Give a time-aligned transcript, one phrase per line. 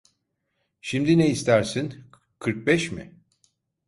[0.81, 2.03] Şimdi ne istersin?
[2.39, 3.15] Kırk beş mi?